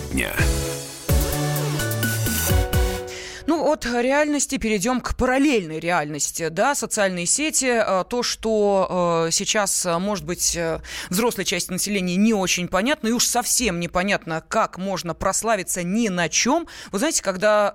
[0.00, 0.59] Тема дня.
[3.70, 6.48] От реальности перейдем к параллельной реальности.
[6.48, 10.58] Да, социальные сети, э, то, что э, сейчас, э, может быть,
[11.08, 16.28] взрослой части населения не очень понятно, и уж совсем непонятно, как можно прославиться ни на
[16.28, 16.66] чем.
[16.90, 17.72] Вы знаете, когда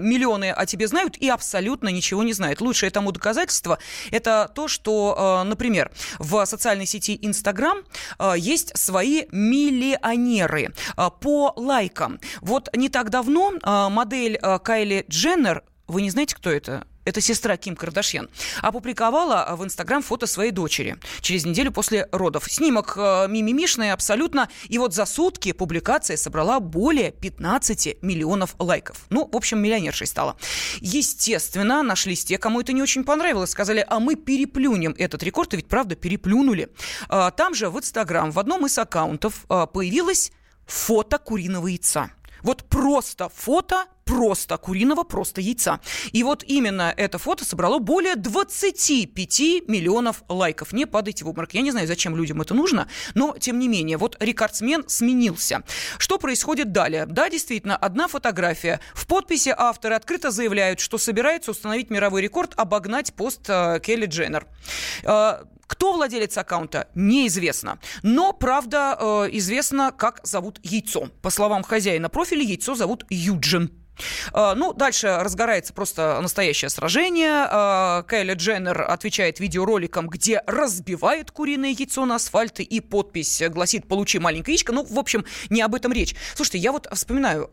[0.00, 2.60] миллионы о тебе знают и абсолютно ничего не знают.
[2.60, 3.78] Лучшее тому доказательство–
[4.10, 7.78] это то, что, например, в социальной сети Инстаграм
[8.36, 10.72] есть свои миллионеры
[11.20, 12.20] по лайкам.
[12.40, 13.52] Вот не так давно
[13.90, 16.84] модель Кайли Дженнер, вы не знаете, кто это?
[17.06, 18.28] это сестра Ким Кардашьян,
[18.60, 22.44] опубликовала в Инстаграм фото своей дочери через неделю после родов.
[22.52, 24.48] Снимок э, мимимишный абсолютно.
[24.68, 29.06] И вот за сутки публикация собрала более 15 миллионов лайков.
[29.10, 30.36] Ну, в общем, миллионершей стала.
[30.80, 33.50] Естественно, нашлись те, кому это не очень понравилось.
[33.50, 35.54] Сказали, а мы переплюнем этот рекорд.
[35.54, 36.68] И ведь, правда, переплюнули.
[37.08, 40.30] А, там же в Инстаграм в одном из аккаунтов а, появилось
[40.66, 42.10] фото куриного яйца.
[42.42, 45.80] Вот просто фото просто куриного просто яйца.
[46.12, 50.72] И вот именно это фото собрало более 25 миллионов лайков.
[50.72, 51.54] Не падайте в обморок.
[51.54, 55.62] Я не знаю, зачем людям это нужно, но тем не менее, вот рекордсмен сменился.
[55.98, 57.06] Что происходит далее?
[57.06, 58.80] Да, действительно, одна фотография.
[58.94, 64.46] В подписи авторы открыто заявляют, что собираются установить мировой рекорд, обогнать пост э, Келли Дженнер.
[65.04, 67.78] Э, кто владелец аккаунта, неизвестно.
[68.02, 71.08] Но, правда, э, известно, как зовут яйцо.
[71.22, 73.70] По словам хозяина профиля, яйцо зовут Юджин.
[74.32, 77.46] А, ну, дальше разгорается просто настоящее сражение.
[77.50, 84.18] А, Кайли Дженнер отвечает видеороликом, где разбивает куриное яйцо на асфальте, и подпись гласит «Получи
[84.18, 84.72] маленькое яичко».
[84.72, 86.14] Ну, в общем, не об этом речь.
[86.34, 87.48] Слушайте, я вот вспоминаю,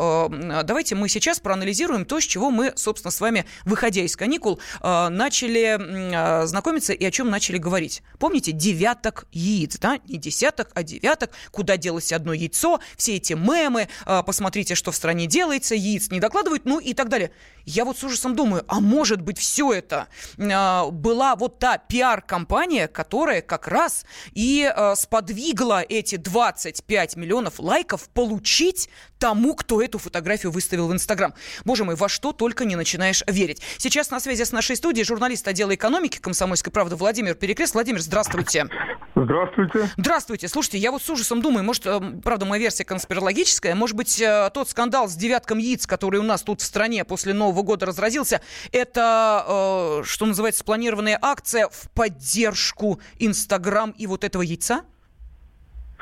[0.64, 6.46] давайте мы сейчас проанализируем то, с чего мы, собственно, с вами, выходя из каникул, начали
[6.46, 8.02] знакомиться и о чем начали говорить.
[8.20, 10.00] Помните, девяток яиц, да?
[10.08, 11.32] Не десяток, а девяток.
[11.52, 12.80] Куда делось одно яйцо?
[12.98, 13.88] Все эти мемы.
[14.06, 15.76] Посмотрите, что в стране делается.
[15.76, 17.32] Яиц не докладывают, ну и так далее.
[17.66, 20.08] Я вот с ужасом думаю, а может быть все это
[20.38, 28.10] э, была вот та пиар-компания, которая как раз и э, сподвигла эти 25 миллионов лайков
[28.10, 31.34] получить тому, кто эту фотографию выставил в Инстаграм.
[31.66, 33.62] Боже мой, во что только не начинаешь верить.
[33.78, 37.74] Сейчас на связи с нашей студией журналист отдела экономики комсомольской правды Владимир Перекрест.
[37.74, 38.68] Владимир, здравствуйте.
[39.16, 39.90] Здравствуйте.
[39.98, 40.48] Здравствуйте.
[40.48, 44.50] Слушайте, я вот с ужасом думаю, может, э, правда, моя версия конспирологическая, может быть, э,
[44.54, 48.42] тот скандал с девятком яиц, который у нас тут в стране после Нового года разразился,
[48.72, 54.84] это, э, что называется, спланированная акция в поддержку Инстаграм и вот этого яйца?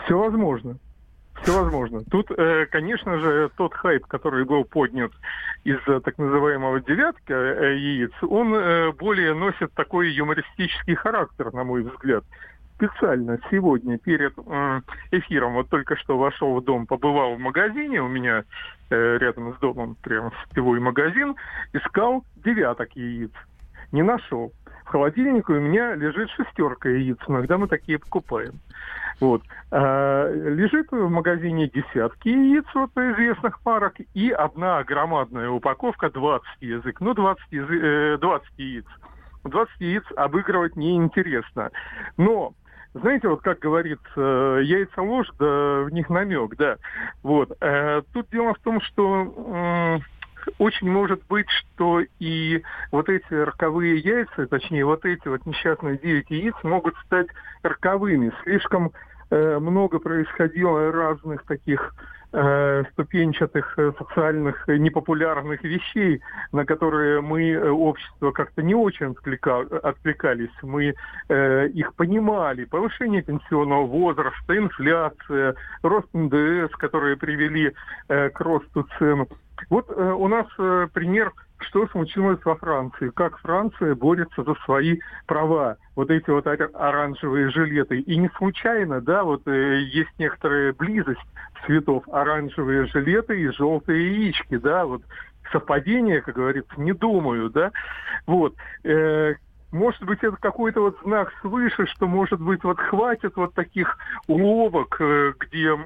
[0.06, 0.78] Все возможно.
[1.42, 2.04] Все возможно.
[2.10, 5.12] Тут, э, конечно же, тот хайп, который был поднят
[5.64, 11.84] из так называемого девятки э, яиц, он э, более носит такой юмористический характер, на мой
[11.84, 12.24] взгляд.
[12.76, 14.38] Специально сегодня перед
[15.10, 18.44] эфиром вот только что вошел в дом, побывал в магазине, у меня
[18.92, 21.36] рядом с домом прям сетевой магазин,
[21.74, 23.32] искал девяток яиц.
[23.92, 24.54] Не нашел.
[24.88, 28.54] В холодильнике у меня лежит шестерка яиц, иногда мы такие покупаем.
[29.20, 29.42] Вот.
[29.70, 37.02] А, лежит в магазине десятки яиц вот, известных марок и одна громадная упаковка 20 язык.
[37.02, 38.86] Ну, 20, язы, 20 яиц.
[39.44, 41.72] 20 яиц обыгрывать неинтересно.
[42.16, 42.54] Но
[42.94, 44.22] знаете, вот как говорится,
[44.64, 46.78] яйца ложь, да в них намек, да.
[47.24, 47.52] Вот.
[47.60, 50.00] Э, тут дело в том, что
[50.58, 56.30] очень может быть, что и вот эти роковые яйца, точнее, вот эти вот несчастные 9
[56.30, 57.28] яиц могут стать
[57.64, 58.32] роковыми.
[58.44, 58.92] Слишком
[59.30, 61.94] э, много происходило разных таких
[62.92, 66.22] ступенчатых э, социальных э, непопулярных вещей,
[66.52, 70.52] на которые мы, э, общество, как-то не очень отклика, откликались.
[70.62, 70.94] Мы
[71.30, 72.66] э, их понимали.
[72.66, 77.74] Повышение пенсионного возраста, инфляция, рост НДС, которые привели
[78.08, 79.26] э, к росту цен.
[79.70, 85.00] Вот э, у нас э, пример, что случилось во Франции, как Франция борется за свои
[85.26, 88.00] права, вот эти вот оранжевые жилеты.
[88.00, 91.20] И не случайно, да, вот э, есть некоторая близость
[91.66, 95.02] цветов, оранжевые жилеты и желтые яички, да, вот
[95.52, 97.72] совпадение, как говорится, не думаю, да.
[98.26, 98.56] Вот.
[98.84, 99.36] Э,
[99.72, 103.98] может быть, это какой-то вот знак свыше, что, может быть, вот хватит вот таких
[104.28, 105.78] уловок, э, где,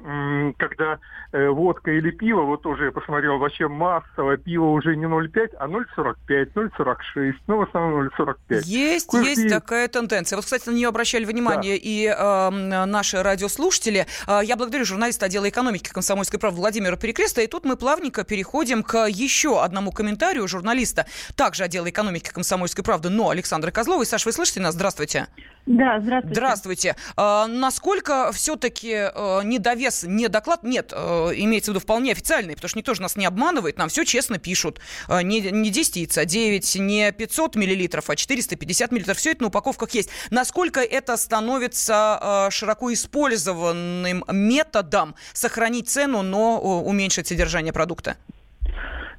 [0.56, 1.00] когда
[1.32, 5.66] э, водка или пиво, вот тоже я посмотрел, вообще массово, пиво уже не 0,5, а
[5.66, 8.62] 0,45, 0,46, ну, в основном 0,45.
[8.64, 10.36] Есть, Курс есть такая тенденция.
[10.36, 11.80] Вот, кстати, на нее обращали внимание да.
[11.82, 14.06] и э, наши радиослушатели.
[14.28, 18.84] Э, я благодарю журналиста отдела экономики комсомольской правды Владимира Перекреста, и тут мы плавненько переходим
[18.84, 24.06] к еще одному комментарию журналиста, также отдела экономики комсомольской правды, но Александра Козловой.
[24.06, 24.74] Саша, вы слышите нас?
[24.74, 25.28] Здравствуйте.
[25.66, 26.34] Да, здравствуйте.
[26.34, 26.96] Здравствуйте.
[27.16, 32.68] А, насколько все-таки а, недовес, не доклад, нет, а, имеется в виду вполне официальный, потому
[32.68, 34.80] что никто же нас не обманывает, нам все честно пишут.
[35.08, 39.16] А, не, не 10 яиц, а 9, не 500 миллилитров, а 450 миллилитров.
[39.16, 40.10] Все это на упаковках есть.
[40.30, 48.16] Насколько это становится а, широко использованным методом сохранить цену, но уменьшить содержание продукта?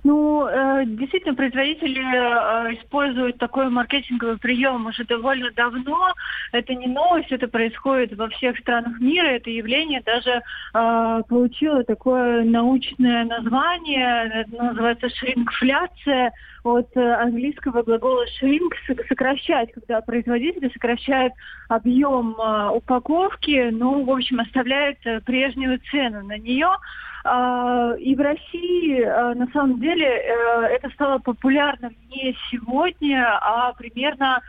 [0.04, 6.14] Ну, э, действительно, производители э, используют такой маркетинговый прием уже довольно давно.
[6.52, 9.28] Это не новость, это происходит во всех странах мира.
[9.28, 10.42] Это явление даже
[10.74, 16.34] э, получило такое научное название, это называется шрингфляция
[16.64, 18.72] от английского глагола shrink–
[19.08, 21.34] сокращать, когда производители сокращают
[21.68, 22.36] объем
[22.74, 26.70] упаковки, ну, в общем, оставляют прежнюю цену на нее.
[27.24, 33.72] А, и в России, а, на самом деле, э, это стало популярным не сегодня, а
[33.74, 34.42] примерно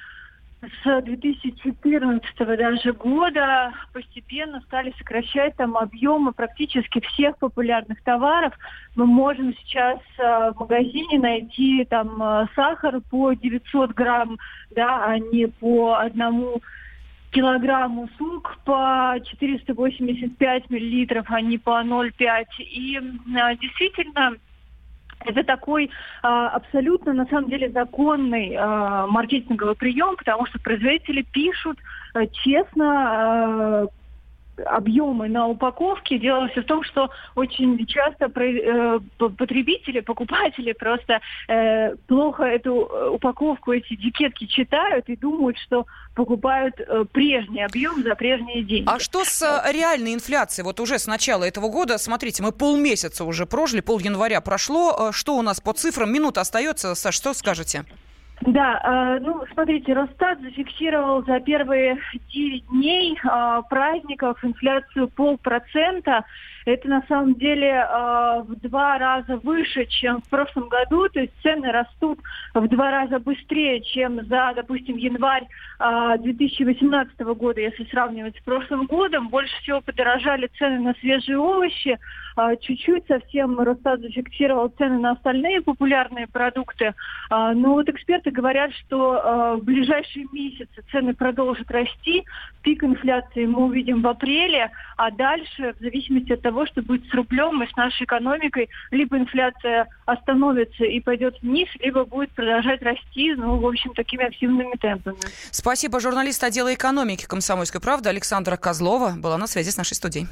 [0.82, 8.54] с 2014 даже года постепенно стали сокращать там объемы практически всех популярных товаров.
[8.96, 14.38] Мы можем сейчас э, в магазине найти там сахар по 900 грамм,
[14.70, 16.60] да, а не по одному
[17.34, 22.44] килограмм услуг по 485 миллилитров, а не по 0,5.
[22.60, 22.96] И
[23.36, 24.36] а, действительно,
[25.24, 25.90] это такой
[26.22, 31.78] а, абсолютно, на самом деле, законный а, маркетинговый прием, потому что производители пишут
[32.14, 33.88] а, честно,
[34.66, 36.18] объемы на упаковке.
[36.18, 43.08] Дело все в том, что очень часто э, потребители, покупатели просто э, плохо эту э,
[43.08, 46.76] упаковку, эти этикетки читают и думают, что покупают
[47.12, 48.88] прежний объем за прежние деньги.
[48.88, 49.42] А что с
[49.72, 50.64] реальной инфляцией?
[50.64, 55.10] Вот уже с начала этого года, смотрите, мы полмесяца уже прожили, пол января прошло.
[55.12, 56.12] Что у нас по цифрам?
[56.12, 56.94] Минута остается.
[56.94, 57.84] Саш, что скажете?
[58.46, 61.98] Да, э, ну, смотрите, Росстат зафиксировал за первые
[62.28, 66.24] 9 дней э, праздников инфляцию полпроцента.
[66.64, 71.08] Это на самом деле э, в два раза выше, чем в прошлом году.
[71.08, 72.18] То есть цены растут
[72.54, 75.46] в два раза быстрее, чем за, допустим, январь
[75.80, 79.28] э, 2018 года, если сравнивать с прошлым годом.
[79.28, 81.98] Больше всего подорожали цены на свежие овощи.
[82.36, 86.94] Э, чуть-чуть совсем Росстат зафиксировал цены на остальные популярные продукты.
[87.30, 92.24] Э, но вот эксперты говорят, что э, в ближайшие месяцы цены продолжат расти.
[92.62, 97.14] Пик инфляции мы увидим в апреле, а дальше, в зависимости от того, что будет с
[97.14, 103.34] рублем и с нашей экономикой, либо инфляция остановится и пойдет вниз, либо будет продолжать расти,
[103.34, 105.18] ну, в общем, такими активными темпами.
[105.50, 105.98] Спасибо.
[105.98, 110.28] Журналист отдела экономики «Комсомольской правды» Александра Козлова была на связи с нашей студией.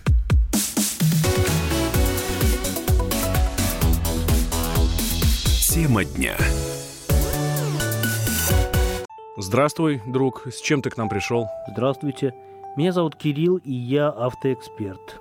[5.74, 6.36] Тема дня.
[9.36, 10.46] Здравствуй, друг.
[10.46, 11.48] С чем ты к нам пришел?
[11.66, 12.32] Здравствуйте.
[12.76, 15.20] Меня зовут Кирилл, и я автоэксперт.